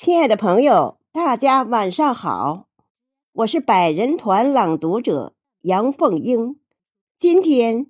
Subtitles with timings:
[0.00, 2.68] 亲爱的朋友，大家晚上好，
[3.32, 6.60] 我是百人团朗读者杨凤英，
[7.18, 7.88] 今天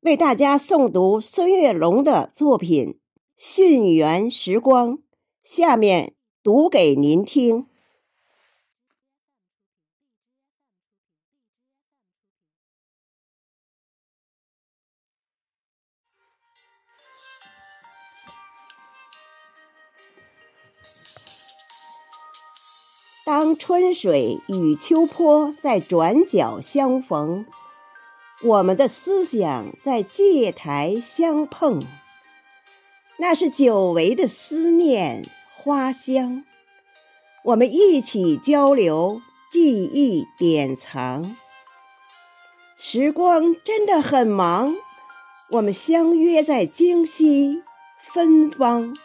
[0.00, 2.88] 为大家诵读孙月龙的作品
[3.38, 4.98] 《沁园时光》，
[5.42, 7.64] 下面读给您听。
[23.26, 27.44] 当春水与秋波在转角相逢，
[28.44, 31.82] 我们的思想在界台相碰，
[33.16, 36.44] 那是久违的思念花香。
[37.42, 41.36] 我们一起交流，记忆典藏。
[42.78, 44.76] 时光真的很忙，
[45.50, 47.64] 我们相约在京西
[48.14, 48.96] 芬芳。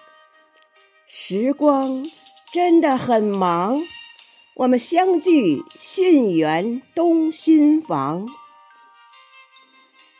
[1.07, 2.05] 时光
[2.53, 3.81] 真的很忙。
[4.53, 8.27] 我们相聚沁园东新房，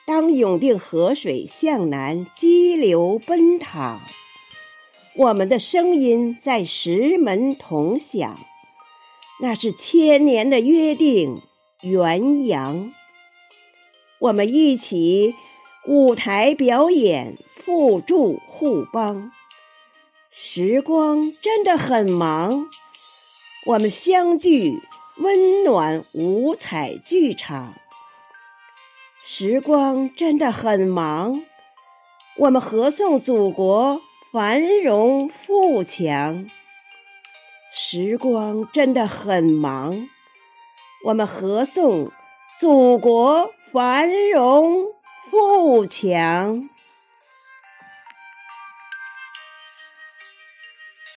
[0.08, 4.00] 当永定河水向南激流奔淌，
[5.18, 8.40] 我们的声音在石门同响，
[9.42, 11.42] 那是千年的约定
[11.82, 12.94] 元阳。
[14.20, 15.36] 我们一起
[15.86, 19.34] 舞台表演，互助互帮。
[20.32, 22.68] 时光真的很忙。
[23.64, 24.82] 我们相聚
[25.18, 27.76] 温暖五彩剧场，
[29.24, 31.44] 时光真的很忙。
[32.38, 34.02] 我们合颂祖国
[34.34, 36.50] 繁荣富强，
[37.76, 40.08] 时光真的很忙。
[41.06, 42.10] 我们合颂
[42.60, 44.88] 祖国繁荣
[45.30, 46.68] 富强。